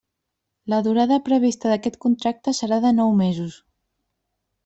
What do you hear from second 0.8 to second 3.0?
durada prevista d'aquest contracte serà de